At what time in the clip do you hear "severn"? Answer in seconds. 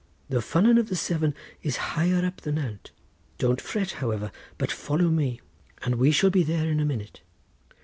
0.95-1.35